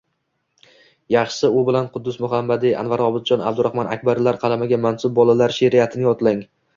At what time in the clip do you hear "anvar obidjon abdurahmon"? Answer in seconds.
2.79-3.91